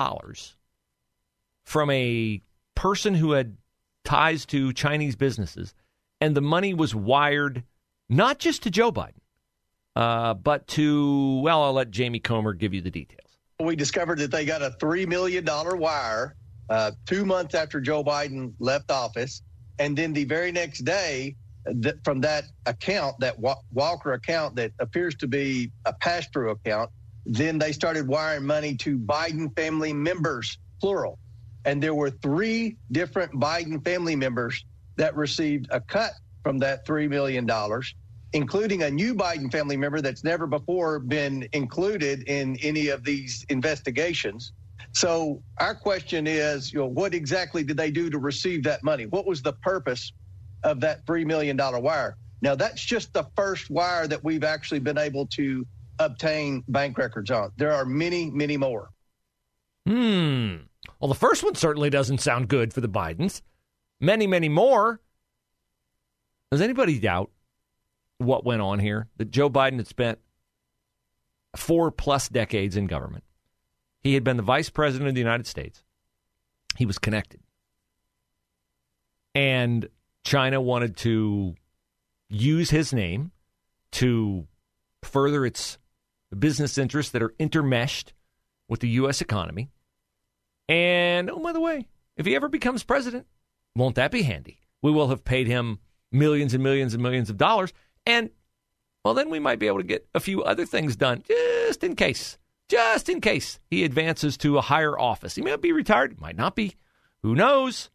from 1.63 1.89
a 1.91 2.41
person 2.75 3.13
who 3.15 3.31
had 3.31 3.57
ties 4.03 4.45
to 4.47 4.73
Chinese 4.73 5.15
businesses. 5.15 5.73
And 6.21 6.35
the 6.35 6.41
money 6.41 6.73
was 6.73 6.95
wired 6.95 7.63
not 8.09 8.39
just 8.39 8.63
to 8.63 8.69
Joe 8.69 8.91
Biden, 8.91 9.19
uh, 9.95 10.33
but 10.33 10.67
to, 10.67 11.39
well, 11.39 11.63
I'll 11.63 11.73
let 11.73 11.91
Jamie 11.91 12.19
Comer 12.19 12.53
give 12.53 12.73
you 12.73 12.81
the 12.81 12.91
details. 12.91 13.21
We 13.59 13.75
discovered 13.75 14.19
that 14.19 14.31
they 14.31 14.45
got 14.45 14.61
a 14.61 14.71
$3 14.81 15.07
million 15.07 15.45
wire 15.79 16.35
uh, 16.69 16.91
two 17.05 17.25
months 17.25 17.55
after 17.55 17.79
Joe 17.79 18.03
Biden 18.03 18.53
left 18.59 18.91
office. 18.91 19.41
And 19.79 19.97
then 19.97 20.13
the 20.13 20.25
very 20.25 20.51
next 20.51 20.79
day, 20.79 21.35
th- 21.81 21.95
from 22.03 22.21
that 22.21 22.45
account, 22.65 23.15
that 23.19 23.37
wa- 23.39 23.55
Walker 23.71 24.13
account 24.13 24.55
that 24.55 24.71
appears 24.79 25.15
to 25.15 25.27
be 25.27 25.71
a 25.85 25.93
pass 25.93 26.27
through 26.33 26.51
account, 26.51 26.89
then 27.25 27.57
they 27.57 27.71
started 27.71 28.07
wiring 28.07 28.45
money 28.45 28.75
to 28.77 28.97
Biden 28.97 29.55
family 29.55 29.93
members, 29.93 30.57
plural. 30.81 31.17
And 31.63 31.81
there 31.81 31.95
were 31.95 32.09
three 32.09 32.77
different 32.91 33.31
Biden 33.33 33.83
family 33.83 34.15
members 34.15 34.63
that 34.97 35.15
received 35.15 35.67
a 35.71 35.79
cut 35.81 36.11
from 36.43 36.59
that 36.59 36.85
$3 36.85 37.09
million 37.09 37.49
including 38.33 38.83
a 38.83 38.91
new 38.91 39.15
Biden 39.15 39.51
family 39.51 39.77
member 39.77 40.01
that's 40.01 40.23
never 40.23 40.47
before 40.47 40.99
been 40.99 41.47
included 41.53 42.23
in 42.23 42.57
any 42.61 42.89
of 42.89 43.03
these 43.03 43.45
investigations. 43.49 44.51
So 44.91 45.41
our 45.59 45.75
question 45.75 46.27
is, 46.27 46.71
you 46.71 46.79
know, 46.79 46.85
what 46.85 47.13
exactly 47.13 47.63
did 47.63 47.77
they 47.77 47.91
do 47.91 48.09
to 48.09 48.17
receive 48.17 48.63
that 48.63 48.83
money? 48.83 49.05
What 49.05 49.25
was 49.25 49.41
the 49.41 49.53
purpose 49.53 50.11
of 50.63 50.79
that 50.81 51.05
$3 51.05 51.25
million 51.25 51.57
wire? 51.57 52.17
Now, 52.41 52.55
that's 52.55 52.83
just 52.83 53.13
the 53.13 53.25
first 53.35 53.69
wire 53.69 54.07
that 54.07 54.23
we've 54.23 54.43
actually 54.43 54.79
been 54.79 54.97
able 54.97 55.25
to 55.27 55.65
obtain 55.99 56.63
bank 56.67 56.97
records 56.97 57.31
on. 57.31 57.51
There 57.57 57.71
are 57.73 57.85
many, 57.85 58.29
many 58.29 58.57
more. 58.57 58.89
Hmm. 59.87 60.55
Well, 60.99 61.09
the 61.09 61.15
first 61.15 61.43
one 61.43 61.55
certainly 61.55 61.89
doesn't 61.89 62.19
sound 62.19 62.47
good 62.47 62.73
for 62.73 62.81
the 62.81 62.89
Bidens. 62.89 63.41
Many, 63.99 64.27
many 64.27 64.49
more. 64.49 64.99
Does 66.51 66.61
anybody 66.61 66.99
doubt 66.99 67.31
what 68.17 68.45
went 68.45 68.61
on 68.61 68.79
here, 68.79 69.07
that 69.17 69.31
Joe 69.31 69.49
Biden 69.49 69.77
had 69.77 69.87
spent 69.87 70.19
four 71.55 71.91
plus 71.91 72.29
decades 72.29 72.75
in 72.75 72.87
government. 72.87 73.23
He 74.01 74.13
had 74.13 74.23
been 74.23 74.37
the 74.37 74.43
vice 74.43 74.69
president 74.69 75.09
of 75.09 75.15
the 75.15 75.21
United 75.21 75.47
States. 75.47 75.83
He 76.77 76.85
was 76.85 76.99
connected. 76.99 77.39
And 79.33 79.89
China 80.23 80.61
wanted 80.61 80.97
to 80.97 81.55
use 82.29 82.69
his 82.69 82.93
name 82.93 83.31
to 83.93 84.47
further 85.03 85.45
its 85.45 85.77
business 86.37 86.77
interests 86.77 87.11
that 87.13 87.21
are 87.21 87.33
intermeshed 87.39 88.11
with 88.67 88.79
the 88.79 88.89
U.S. 88.89 89.21
economy. 89.21 89.69
And 90.67 91.29
oh, 91.29 91.39
by 91.39 91.53
the 91.53 91.61
way, 91.61 91.87
if 92.17 92.25
he 92.25 92.35
ever 92.35 92.49
becomes 92.49 92.83
president, 92.83 93.27
won't 93.75 93.95
that 93.95 94.11
be 94.11 94.23
handy? 94.23 94.59
We 94.81 94.91
will 94.91 95.07
have 95.09 95.23
paid 95.23 95.47
him 95.47 95.79
millions 96.11 96.53
and 96.53 96.63
millions 96.63 96.93
and 96.93 97.03
millions 97.03 97.29
of 97.29 97.37
dollars. 97.37 97.73
And, 98.05 98.29
well, 99.03 99.13
then 99.13 99.29
we 99.29 99.39
might 99.39 99.59
be 99.59 99.67
able 99.67 99.79
to 99.79 99.83
get 99.83 100.07
a 100.13 100.19
few 100.19 100.43
other 100.43 100.65
things 100.65 100.95
done 100.95 101.23
just 101.27 101.83
in 101.83 101.95
case. 101.95 102.37
Just 102.67 103.09
in 103.09 103.21
case 103.21 103.59
he 103.69 103.83
advances 103.83 104.37
to 104.37 104.57
a 104.57 104.61
higher 104.61 104.97
office. 104.97 105.35
He 105.35 105.41
may 105.41 105.55
be 105.55 105.71
retired, 105.71 106.19
might 106.19 106.35
not 106.35 106.55
be. 106.55 106.75
Who 107.21 107.35
knows? 107.35 107.89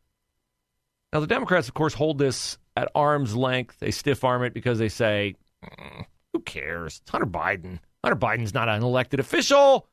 Now, 1.13 1.21
the 1.21 1.27
Democrats, 1.27 1.67
of 1.69 1.75
course, 1.75 1.95
hold 1.95 2.19
this 2.19 2.57
at 2.77 2.91
arm's 2.95 3.35
length. 3.35 3.81
They 3.81 3.91
stiff 3.91 4.23
arm 4.23 4.45
it 4.45 4.55
because 4.55 4.79
they 4.79 4.89
say, 4.89 5.35
mm, 5.65 6.07
who 6.33 6.41
cares? 6.41 7.01
It's 7.03 7.11
Hunter 7.11 7.27
Biden. 7.27 7.81
Hunter 8.05 8.19
Biden's 8.19 8.55
not 8.55 8.69
an 8.69 8.83
elected 8.83 9.19
official. 9.19 9.89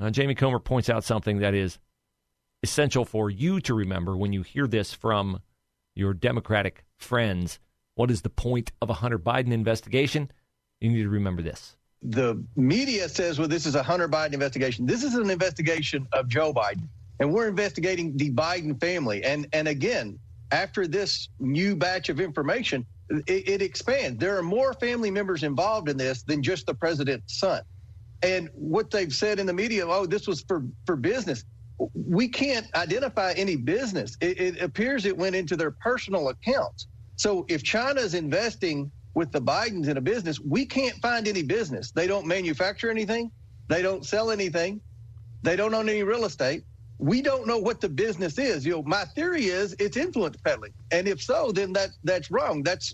Uh, 0.00 0.10
Jamie 0.10 0.34
Comer 0.34 0.58
points 0.58 0.90
out 0.90 1.04
something 1.04 1.38
that 1.38 1.54
is 1.54 1.78
essential 2.62 3.04
for 3.04 3.30
you 3.30 3.60
to 3.60 3.74
remember 3.74 4.16
when 4.16 4.32
you 4.32 4.42
hear 4.42 4.66
this 4.66 4.92
from 4.92 5.40
your 5.94 6.14
Democratic 6.14 6.84
friends. 6.96 7.60
What 7.94 8.10
is 8.10 8.22
the 8.22 8.30
point 8.30 8.72
of 8.80 8.90
a 8.90 8.94
Hunter 8.94 9.18
Biden 9.18 9.52
investigation? 9.52 10.30
You 10.80 10.90
need 10.90 11.02
to 11.02 11.08
remember 11.08 11.42
this. 11.42 11.76
The 12.02 12.42
media 12.56 13.08
says, 13.08 13.38
well, 13.38 13.48
this 13.48 13.66
is 13.66 13.74
a 13.74 13.82
Hunter 13.82 14.08
Biden 14.08 14.32
investigation. 14.32 14.86
This 14.86 15.04
is 15.04 15.14
an 15.14 15.30
investigation 15.30 16.08
of 16.12 16.26
Joe 16.28 16.52
Biden, 16.52 16.88
and 17.20 17.32
we're 17.32 17.48
investigating 17.48 18.16
the 18.16 18.32
Biden 18.32 18.80
family. 18.80 19.22
And, 19.22 19.46
and 19.52 19.68
again, 19.68 20.18
after 20.50 20.86
this 20.88 21.28
new 21.38 21.76
batch 21.76 22.08
of 22.08 22.18
information, 22.18 22.84
it, 23.26 23.48
it 23.48 23.62
expands. 23.62 24.18
There 24.18 24.36
are 24.36 24.42
more 24.42 24.72
family 24.74 25.10
members 25.10 25.42
involved 25.42 25.88
in 25.88 25.96
this 25.96 26.22
than 26.22 26.42
just 26.42 26.66
the 26.66 26.74
president's 26.74 27.38
son. 27.38 27.62
And 28.22 28.48
what 28.54 28.90
they've 28.90 29.12
said 29.12 29.38
in 29.38 29.46
the 29.46 29.52
media, 29.52 29.86
oh, 29.86 30.06
this 30.06 30.26
was 30.26 30.42
for, 30.42 30.64
for 30.86 30.96
business. 30.96 31.44
We 31.94 32.28
can't 32.28 32.66
identify 32.74 33.32
any 33.32 33.56
business. 33.56 34.16
It, 34.20 34.40
it 34.40 34.60
appears 34.62 35.04
it 35.04 35.16
went 35.16 35.34
into 35.34 35.56
their 35.56 35.72
personal 35.72 36.28
accounts. 36.28 36.86
So 37.22 37.46
if 37.48 37.62
China's 37.62 38.14
investing 38.14 38.90
with 39.14 39.30
the 39.30 39.40
Bidens 39.40 39.86
in 39.86 39.96
a 39.96 40.00
business, 40.00 40.40
we 40.40 40.66
can't 40.66 40.96
find 40.96 41.28
any 41.28 41.44
business. 41.44 41.92
They 41.92 42.08
don't 42.08 42.26
manufacture 42.26 42.90
anything. 42.90 43.30
They 43.68 43.80
don't 43.80 44.04
sell 44.04 44.32
anything. 44.32 44.80
They 45.44 45.54
don't 45.54 45.72
own 45.72 45.88
any 45.88 46.02
real 46.02 46.24
estate. 46.24 46.64
We 46.98 47.22
don't 47.22 47.46
know 47.46 47.58
what 47.58 47.80
the 47.80 47.88
business 47.88 48.38
is. 48.38 48.66
You 48.66 48.72
know, 48.72 48.82
my 48.82 49.04
theory 49.14 49.44
is 49.44 49.76
it's 49.78 49.96
influence 49.96 50.36
peddling, 50.44 50.72
and 50.90 51.06
if 51.06 51.22
so, 51.22 51.52
then 51.52 51.72
that 51.74 51.90
that's 52.02 52.28
wrong. 52.32 52.64
That's 52.64 52.92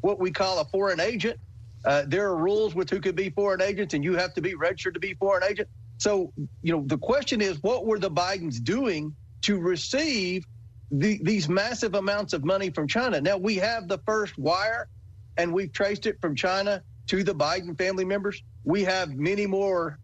what 0.00 0.18
we 0.18 0.32
call 0.32 0.58
a 0.58 0.64
foreign 0.64 0.98
agent. 0.98 1.38
Uh, 1.84 2.02
there 2.08 2.26
are 2.26 2.36
rules 2.36 2.74
with 2.74 2.90
who 2.90 2.98
could 2.98 3.14
be 3.14 3.30
foreign 3.30 3.62
agents, 3.62 3.94
and 3.94 4.02
you 4.02 4.14
have 4.16 4.34
to 4.34 4.40
be 4.40 4.56
registered 4.56 4.94
to 4.94 5.00
be 5.00 5.14
foreign 5.14 5.44
agent. 5.44 5.68
So, 5.98 6.32
you 6.62 6.72
know, 6.72 6.82
the 6.84 6.98
question 6.98 7.40
is, 7.40 7.62
what 7.62 7.86
were 7.86 8.00
the 8.00 8.10
Bidens 8.10 8.60
doing 8.60 9.14
to 9.42 9.60
receive 9.60 10.44
the, 10.90 11.20
these 11.22 11.48
massive 11.48 11.94
amounts 11.94 12.32
of 12.32 12.44
money 12.44 12.70
from 12.70 12.88
China. 12.88 13.20
Now 13.20 13.36
we 13.36 13.56
have 13.56 13.88
the 13.88 13.98
first 14.06 14.38
wire, 14.38 14.88
and 15.36 15.52
we've 15.52 15.72
traced 15.72 16.06
it 16.06 16.20
from 16.20 16.34
China 16.34 16.82
to 17.08 17.22
the 17.22 17.34
Biden 17.34 17.76
family 17.76 18.04
members. 18.04 18.42
We 18.64 18.84
have 18.84 19.10
many 19.10 19.46
more. 19.46 19.98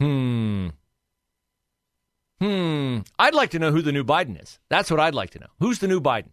Hmm. 0.00 0.68
Hmm. 2.40 2.98
I'd 3.18 3.34
like 3.34 3.50
to 3.50 3.58
know 3.58 3.72
who 3.72 3.82
the 3.82 3.92
new 3.92 4.04
Biden 4.04 4.40
is. 4.40 4.58
That's 4.68 4.90
what 4.90 5.00
I'd 5.00 5.14
like 5.14 5.30
to 5.30 5.40
know. 5.40 5.48
Who's 5.60 5.80
the 5.80 5.88
new 5.88 6.00
Biden? 6.00 6.30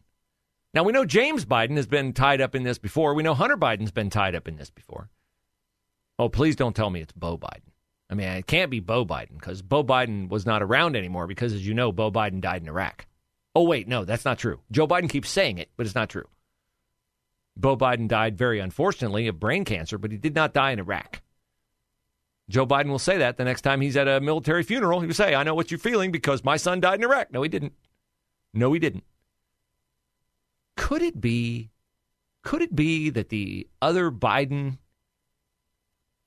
Now, 0.74 0.84
we 0.84 0.92
know 0.92 1.06
James 1.06 1.46
Biden 1.46 1.78
has 1.78 1.88
been 1.88 2.12
tied 2.12 2.42
up 2.42 2.54
in 2.54 2.64
this 2.64 2.78
before. 2.78 3.14
We 3.14 3.24
know 3.24 3.34
Hunter 3.34 3.56
Biden's 3.56 3.92
been 3.92 4.10
tied 4.10 4.36
up 4.36 4.48
in 4.48 4.58
this 4.58 4.70
before. 4.70 5.10
Oh, 6.20 6.30
please 6.30 6.56
don't 6.56 6.76
tell 6.76 6.90
me 6.90 7.02
it's 7.02 7.14
Beau 7.14 7.38
Biden. 7.38 7.72
I 8.10 8.14
mean, 8.14 8.28
it 8.28 8.46
can't 8.46 8.70
be 8.70 8.82
Beau 8.82 9.06
Biden 9.06 9.40
because 9.40 9.62
Beau 9.62 9.84
Biden 9.84 10.30
was 10.30 10.46
not 10.46 10.62
around 10.62 10.96
anymore 10.96 11.28
because, 11.28 11.54
as 11.54 11.66
you 11.66 11.74
know, 11.74 11.92
Beau 11.92 12.12
Biden 12.12 12.42
died 12.42 12.62
in 12.62 12.68
Iraq. 12.68 13.08
Oh, 13.56 13.64
wait, 13.64 13.88
no, 13.88 14.04
that's 14.04 14.26
not 14.26 14.38
true. 14.38 14.60
Joe 14.70 14.86
Biden 14.86 15.10
keeps 15.10 15.30
saying 15.30 15.58
it, 15.58 15.70
but 15.78 15.86
it's 15.86 15.96
not 15.96 16.10
true. 16.10 16.28
Beau 17.56 17.78
Biden 17.78 18.10
died 18.10 18.38
very 18.38 18.60
unfortunately 18.60 19.28
of 19.28 19.40
brain 19.40 19.64
cancer, 19.64 19.98
but 19.98 20.12
he 20.12 20.18
did 20.18 20.36
not 20.36 20.54
die 20.54 20.72
in 20.72 20.80
Iraq. 20.80 21.22
Joe 22.50 22.68
Biden 22.68 22.90
will 22.90 23.00
say 23.00 23.18
that 23.18 23.38
the 23.38 23.46
next 23.46 23.62
time 23.62 23.82
he's 23.82 23.98
at 23.98 24.08
a 24.08 24.20
military 24.20 24.62
funeral. 24.62 25.00
He 25.00 25.08
will 25.08 25.14
say, 25.14 25.34
I 25.34 25.44
know 25.44 25.56
what 25.56 25.72
you're 25.72 25.80
feeling 25.80 26.12
because 26.12 26.44
my 26.44 26.58
son 26.58 26.80
died 26.80 27.00
in 27.00 27.06
Iraq. 27.06 27.32
No, 27.32 27.42
he 27.42 27.50
didn't. 27.50 27.74
No, 28.54 28.74
he 28.74 28.80
didn't. 28.80 29.04
Could 30.76 31.02
it 31.02 31.20
be, 31.20 31.72
could 32.44 32.62
it 32.62 32.76
be 32.76 33.10
that 33.10 33.30
the 33.30 33.68
other 33.82 34.12
Biden 34.12 34.78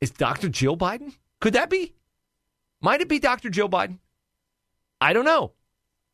is 0.00 0.10
Dr. 0.10 0.48
Jill 0.48 0.76
Biden? 0.76 1.14
Could 1.40 1.52
that 1.52 1.70
be? 1.70 1.94
Might 2.80 3.00
it 3.00 3.08
be 3.08 3.18
Dr. 3.18 3.50
Jill 3.50 3.68
Biden? 3.68 3.98
I 5.00 5.12
don't 5.12 5.24
know. 5.24 5.52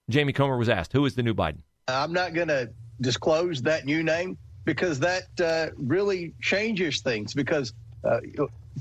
Jamie 0.09 0.33
Comer 0.33 0.57
was 0.57 0.69
asked, 0.69 0.93
who 0.93 1.05
is 1.07 1.15
the 1.15 1.23
new 1.23 1.35
Biden? 1.35 1.59
I'm 1.89 2.13
not 2.13 2.35
going 2.35 2.49
to 2.49 2.71
disclose 3.01 3.63
that 3.63 3.85
new 3.85 4.03
name 4.03 4.37
because 4.65 4.99
that 5.01 5.25
uh, 5.41 5.69
really 5.77 6.35
changes 6.41 7.01
things 7.01 7.35
because 7.35 7.73
uh, 8.05 8.21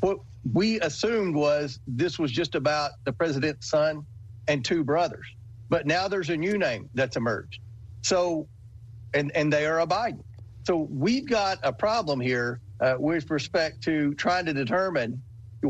what 0.01 0.19
we 0.53 0.79
assumed 0.81 1.35
was 1.35 1.79
this 1.87 2.19
was 2.19 2.31
just 2.31 2.55
about 2.55 2.91
the 3.05 3.13
president's 3.13 3.69
son 3.69 4.05
and 4.47 4.63
two 4.63 4.83
brothers. 4.83 5.25
But 5.69 5.85
now 5.85 6.07
there's 6.07 6.29
a 6.29 6.37
new 6.37 6.57
name 6.57 6.89
that's 6.93 7.15
emerged. 7.15 7.59
So, 8.01 8.47
and, 9.13 9.31
and 9.35 9.51
they 9.51 9.65
are 9.65 9.79
a 9.79 9.87
Biden. 9.87 10.23
So 10.65 10.87
we've 10.89 11.27
got 11.27 11.59
a 11.63 11.73
problem 11.73 12.19
here 12.19 12.59
uh, 12.79 12.95
with 12.97 13.29
respect 13.31 13.81
to 13.83 14.13
trying 14.15 14.45
to 14.45 14.53
determine 14.53 15.21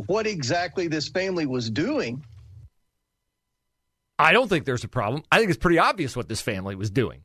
what 0.07 0.25
exactly 0.25 0.87
this 0.87 1.07
family 1.07 1.45
was 1.45 1.69
doing. 1.69 2.23
I 4.23 4.31
don't 4.31 4.47
think 4.47 4.65
there's 4.65 4.83
a 4.83 4.89
problem. 4.89 5.23
I 5.31 5.37
think 5.37 5.49
it's 5.49 5.59
pretty 5.59 5.79
obvious 5.79 6.15
what 6.15 6.29
this 6.29 6.41
family 6.41 6.75
was 6.75 6.89
doing. 6.89 7.23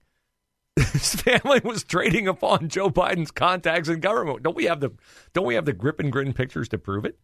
This 0.93 1.14
family 1.17 1.61
was 1.64 1.83
trading 1.83 2.28
upon 2.28 2.69
Joe 2.69 2.88
Biden's 2.88 3.33
contacts 3.33 3.88
in 3.88 3.99
government. 3.99 4.43
Don't 4.45 4.57
we 4.57 4.67
have 4.67 4.81
the 4.81 4.93
don't 5.33 5.45
we 5.45 5.57
have 5.57 5.64
the 5.64 5.73
grip 5.73 5.99
and 5.99 6.12
grin 6.12 6.33
pictures 6.33 6.69
to 6.69 6.78
prove 6.78 7.05
it? 7.05 7.19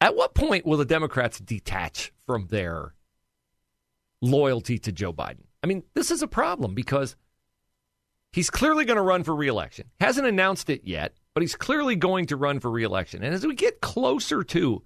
At 0.00 0.14
what 0.14 0.34
point 0.34 0.66
will 0.66 0.76
the 0.76 0.84
Democrats 0.84 1.40
detach 1.40 2.12
from 2.26 2.48
their 2.48 2.94
loyalty 4.20 4.78
to 4.80 4.92
Joe 4.92 5.12
Biden? 5.12 5.44
I 5.64 5.66
mean, 5.66 5.84
this 5.94 6.10
is 6.10 6.22
a 6.22 6.28
problem 6.28 6.74
because 6.74 7.16
he's 8.30 8.50
clearly 8.50 8.84
going 8.84 8.98
to 8.98 9.02
run 9.02 9.24
for 9.24 9.34
reelection. 9.34 9.90
Hasn't 10.00 10.26
announced 10.26 10.68
it 10.68 10.82
yet, 10.84 11.14
but 11.32 11.42
he's 11.42 11.56
clearly 11.56 11.96
going 11.96 12.26
to 12.26 12.36
run 12.36 12.60
for 12.60 12.70
reelection. 12.70 13.24
And 13.24 13.34
as 13.34 13.46
we 13.46 13.54
get 13.54 13.80
closer 13.80 14.44
to 14.44 14.82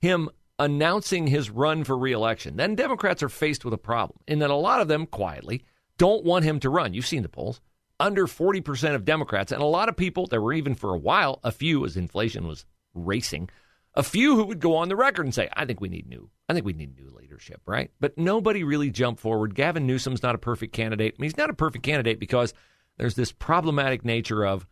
him 0.00 0.28
announcing 0.58 1.26
his 1.26 1.50
run 1.50 1.84
for 1.84 1.96
reelection, 1.96 2.56
then 2.56 2.74
Democrats 2.74 3.22
are 3.22 3.28
faced 3.28 3.64
with 3.64 3.74
a 3.74 3.78
problem 3.78 4.18
in 4.26 4.40
that 4.40 4.50
a 4.50 4.54
lot 4.54 4.80
of 4.80 4.88
them 4.88 5.06
quietly 5.06 5.64
don't 5.98 6.24
want 6.24 6.44
him 6.44 6.60
to 6.60 6.70
run. 6.70 6.94
You've 6.94 7.06
seen 7.06 7.22
the 7.22 7.28
polls. 7.28 7.60
Under 8.00 8.26
40% 8.26 8.94
of 8.94 9.04
Democrats, 9.04 9.50
and 9.50 9.60
a 9.60 9.66
lot 9.66 9.88
of 9.88 9.96
people, 9.96 10.26
there 10.26 10.40
were 10.40 10.52
even 10.52 10.76
for 10.76 10.94
a 10.94 10.98
while, 10.98 11.40
a 11.42 11.50
few 11.50 11.84
as 11.84 11.96
inflation 11.96 12.46
was 12.46 12.64
racing, 12.94 13.50
a 13.94 14.04
few 14.04 14.36
who 14.36 14.44
would 14.44 14.60
go 14.60 14.76
on 14.76 14.88
the 14.88 14.94
record 14.94 15.26
and 15.26 15.34
say, 15.34 15.48
I 15.52 15.64
think 15.64 15.80
we 15.80 15.88
need 15.88 16.08
new, 16.08 16.30
I 16.48 16.54
think 16.54 16.64
we 16.64 16.74
need 16.74 16.96
new 16.96 17.10
leadership, 17.10 17.60
right? 17.66 17.90
But 17.98 18.16
nobody 18.16 18.62
really 18.62 18.90
jumped 18.90 19.20
forward. 19.20 19.56
Gavin 19.56 19.84
Newsom's 19.86 20.22
not 20.22 20.36
a 20.36 20.38
perfect 20.38 20.72
candidate. 20.72 21.14
I 21.18 21.20
mean, 21.20 21.28
he's 21.28 21.36
not 21.36 21.50
a 21.50 21.54
perfect 21.54 21.84
candidate 21.84 22.20
because 22.20 22.54
there's 22.98 23.16
this 23.16 23.32
problematic 23.32 24.04
nature 24.04 24.46
of 24.46 24.64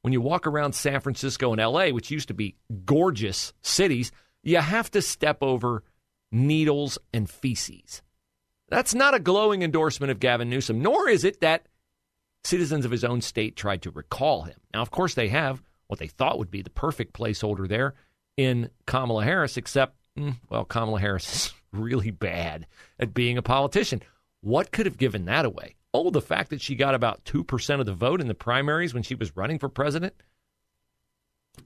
when 0.00 0.14
you 0.14 0.22
walk 0.22 0.46
around 0.46 0.74
San 0.74 1.00
Francisco 1.00 1.52
and 1.52 1.60
LA, 1.60 1.88
which 1.88 2.10
used 2.10 2.28
to 2.28 2.34
be 2.34 2.56
gorgeous 2.86 3.52
cities, 3.60 4.12
you 4.42 4.58
have 4.58 4.90
to 4.92 5.02
step 5.02 5.38
over 5.42 5.82
needles 6.30 6.98
and 7.12 7.28
feces. 7.28 8.02
That's 8.68 8.94
not 8.94 9.14
a 9.14 9.20
glowing 9.20 9.62
endorsement 9.62 10.10
of 10.10 10.20
Gavin 10.20 10.48
Newsom, 10.48 10.80
nor 10.80 11.08
is 11.08 11.24
it 11.24 11.40
that 11.40 11.66
citizens 12.44 12.84
of 12.84 12.90
his 12.90 13.04
own 13.04 13.20
state 13.20 13.56
tried 13.56 13.82
to 13.82 13.90
recall 13.90 14.42
him. 14.42 14.56
Now, 14.72 14.80
of 14.82 14.90
course, 14.90 15.14
they 15.14 15.28
have 15.28 15.62
what 15.86 15.98
they 15.98 16.06
thought 16.06 16.38
would 16.38 16.50
be 16.50 16.62
the 16.62 16.70
perfect 16.70 17.12
placeholder 17.12 17.68
there 17.68 17.94
in 18.36 18.70
Kamala 18.86 19.24
Harris, 19.24 19.56
except, 19.56 19.94
mm, 20.18 20.36
well, 20.48 20.64
Kamala 20.64 21.00
Harris 21.00 21.34
is 21.34 21.54
really 21.72 22.10
bad 22.10 22.66
at 22.98 23.14
being 23.14 23.36
a 23.36 23.42
politician. 23.42 24.02
What 24.40 24.72
could 24.72 24.86
have 24.86 24.96
given 24.96 25.26
that 25.26 25.44
away? 25.44 25.76
Oh, 25.94 26.10
the 26.10 26.22
fact 26.22 26.50
that 26.50 26.62
she 26.62 26.74
got 26.74 26.94
about 26.94 27.24
2% 27.24 27.80
of 27.80 27.86
the 27.86 27.92
vote 27.92 28.20
in 28.20 28.26
the 28.26 28.34
primaries 28.34 28.94
when 28.94 29.02
she 29.02 29.14
was 29.14 29.36
running 29.36 29.58
for 29.58 29.68
president? 29.68 30.14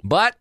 But 0.03 0.37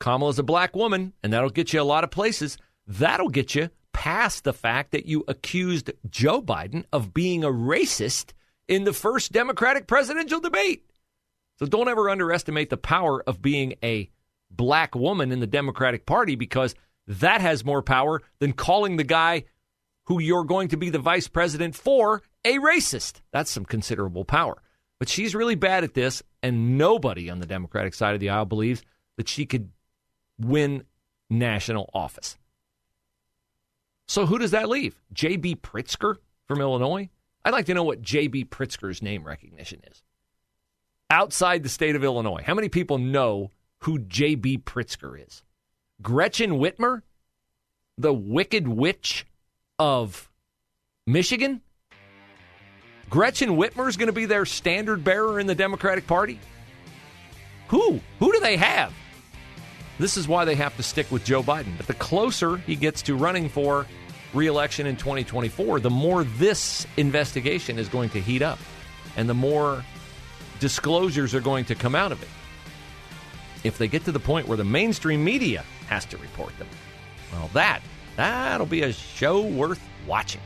Kamala's 0.00 0.38
a 0.38 0.42
black 0.42 0.74
woman, 0.74 1.12
and 1.22 1.32
that'll 1.32 1.50
get 1.50 1.72
you 1.72 1.80
a 1.80 1.84
lot 1.84 2.04
of 2.04 2.10
places. 2.10 2.58
That'll 2.86 3.28
get 3.28 3.54
you 3.54 3.70
past 3.92 4.44
the 4.44 4.52
fact 4.52 4.92
that 4.92 5.06
you 5.06 5.24
accused 5.28 5.92
Joe 6.08 6.42
Biden 6.42 6.84
of 6.92 7.14
being 7.14 7.44
a 7.44 7.48
racist 7.48 8.32
in 8.66 8.84
the 8.84 8.92
first 8.92 9.30
Democratic 9.32 9.86
presidential 9.86 10.40
debate. 10.40 10.84
So 11.58 11.66
don't 11.66 11.88
ever 11.88 12.08
underestimate 12.08 12.70
the 12.70 12.76
power 12.78 13.22
of 13.26 13.42
being 13.42 13.74
a 13.82 14.10
black 14.50 14.94
woman 14.94 15.32
in 15.32 15.40
the 15.40 15.46
Democratic 15.46 16.06
Party 16.06 16.34
because 16.34 16.74
that 17.06 17.40
has 17.40 17.64
more 17.64 17.82
power 17.82 18.22
than 18.38 18.54
calling 18.54 18.96
the 18.96 19.04
guy 19.04 19.44
who 20.06 20.18
you're 20.18 20.44
going 20.44 20.68
to 20.68 20.76
be 20.76 20.90
the 20.90 20.98
vice 20.98 21.28
president 21.28 21.74
for 21.74 22.22
a 22.44 22.58
racist. 22.58 23.20
That's 23.32 23.50
some 23.50 23.64
considerable 23.64 24.24
power. 24.24 24.62
But 24.98 25.08
she's 25.08 25.34
really 25.34 25.54
bad 25.54 25.84
at 25.84 25.94
this, 25.94 26.22
and 26.42 26.78
nobody 26.78 27.28
on 27.30 27.40
the 27.40 27.46
Democratic 27.46 27.94
side 27.94 28.14
of 28.14 28.20
the 28.20 28.30
aisle 28.30 28.44
believes 28.44 28.82
that 29.16 29.28
she 29.28 29.46
could 29.46 29.70
win 30.40 30.84
national 31.28 31.90
office. 31.94 32.36
So 34.08 34.26
who 34.26 34.38
does 34.38 34.50
that 34.50 34.68
leave? 34.68 35.00
J.B. 35.12 35.56
Pritzker 35.56 36.16
from 36.48 36.60
Illinois? 36.60 37.08
I'd 37.44 37.52
like 37.52 37.66
to 37.66 37.74
know 37.74 37.84
what 37.84 38.02
J.B. 38.02 38.46
Pritzker's 38.46 39.02
name 39.02 39.24
recognition 39.24 39.80
is. 39.90 40.02
Outside 41.10 41.62
the 41.62 41.68
state 41.68 41.96
of 41.96 42.04
Illinois, 42.04 42.42
how 42.44 42.54
many 42.54 42.68
people 42.68 42.98
know 42.98 43.50
who 43.78 43.98
J.B. 44.00 44.58
Pritzker 44.58 45.24
is? 45.24 45.42
Gretchen 46.02 46.52
Whitmer, 46.52 47.02
the 47.98 48.12
wicked 48.12 48.66
witch 48.66 49.26
of 49.78 50.30
Michigan? 51.06 51.60
Gretchen 53.08 53.50
Whitmer 53.50 53.88
is 53.88 53.96
going 53.96 54.06
to 54.06 54.12
be 54.12 54.26
their 54.26 54.46
standard 54.46 55.02
bearer 55.02 55.40
in 55.40 55.46
the 55.46 55.54
Democratic 55.54 56.06
Party? 56.06 56.38
Who? 57.68 58.00
Who 58.18 58.32
do 58.32 58.40
they 58.40 58.56
have? 58.56 58.92
This 60.00 60.16
is 60.16 60.26
why 60.26 60.46
they 60.46 60.54
have 60.54 60.74
to 60.78 60.82
stick 60.82 61.10
with 61.12 61.26
Joe 61.26 61.42
Biden. 61.42 61.76
But 61.76 61.86
the 61.86 61.92
closer 61.94 62.56
he 62.56 62.74
gets 62.74 63.02
to 63.02 63.14
running 63.14 63.50
for 63.50 63.86
reelection 64.32 64.86
in 64.86 64.96
2024, 64.96 65.80
the 65.80 65.90
more 65.90 66.24
this 66.24 66.86
investigation 66.96 67.78
is 67.78 67.86
going 67.90 68.08
to 68.10 68.20
heat 68.20 68.40
up 68.40 68.58
and 69.18 69.28
the 69.28 69.34
more 69.34 69.84
disclosures 70.58 71.34
are 71.34 71.40
going 71.40 71.66
to 71.66 71.74
come 71.74 71.94
out 71.94 72.12
of 72.12 72.22
it. 72.22 72.28
If 73.62 73.76
they 73.76 73.88
get 73.88 74.06
to 74.06 74.12
the 74.12 74.18
point 74.20 74.48
where 74.48 74.56
the 74.56 74.64
mainstream 74.64 75.22
media 75.22 75.66
has 75.88 76.06
to 76.06 76.16
report 76.16 76.56
them, 76.58 76.68
well, 77.30 77.50
that 77.52 77.82
that'll 78.16 78.64
be 78.64 78.82
a 78.82 78.94
show 78.94 79.42
worth 79.42 79.86
watching. 80.06 80.40